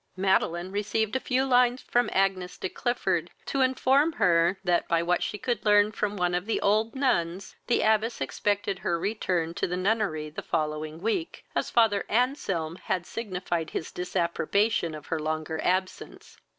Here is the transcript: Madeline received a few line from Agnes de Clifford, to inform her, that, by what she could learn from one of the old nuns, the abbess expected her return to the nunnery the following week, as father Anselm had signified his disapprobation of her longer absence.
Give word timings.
Madeline 0.17 0.71
received 0.71 1.15
a 1.15 1.19
few 1.19 1.45
line 1.45 1.77
from 1.77 2.09
Agnes 2.11 2.57
de 2.57 2.67
Clifford, 2.67 3.29
to 3.45 3.61
inform 3.61 4.13
her, 4.13 4.57
that, 4.63 4.87
by 4.87 5.03
what 5.03 5.21
she 5.21 5.37
could 5.37 5.63
learn 5.63 5.91
from 5.91 6.17
one 6.17 6.33
of 6.33 6.47
the 6.47 6.59
old 6.59 6.95
nuns, 6.95 7.55
the 7.67 7.83
abbess 7.83 8.19
expected 8.19 8.79
her 8.79 8.97
return 8.97 9.53
to 9.53 9.67
the 9.67 9.77
nunnery 9.77 10.31
the 10.31 10.41
following 10.41 11.03
week, 11.03 11.45
as 11.55 11.69
father 11.69 12.03
Anselm 12.09 12.77
had 12.77 13.05
signified 13.05 13.69
his 13.69 13.91
disapprobation 13.91 14.95
of 14.95 15.05
her 15.05 15.19
longer 15.19 15.59
absence. 15.63 16.35